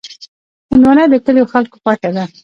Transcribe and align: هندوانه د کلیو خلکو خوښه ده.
هندوانه 0.71 1.03
د 1.11 1.15
کلیو 1.25 1.51
خلکو 1.53 1.75
خوښه 1.83 2.09
ده. 2.15 2.23